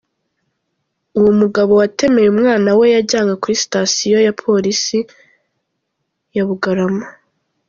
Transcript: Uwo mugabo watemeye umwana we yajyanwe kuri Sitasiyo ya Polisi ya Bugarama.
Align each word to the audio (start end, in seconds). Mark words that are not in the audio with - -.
Uwo 1.17 1.31
mugabo 1.41 1.71
watemeye 1.81 2.27
umwana 2.35 2.69
we 2.79 2.85
yajyanwe 2.95 3.33
kuri 3.41 3.55
Sitasiyo 3.63 4.17
ya 4.27 4.33
Polisi 4.43 4.99
ya 6.35 6.43
Bugarama. 6.47 7.05